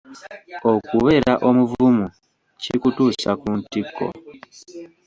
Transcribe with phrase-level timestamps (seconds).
[0.71, 2.05] Okubeera omuvumu
[2.61, 4.07] kikutuusa ku ntikko.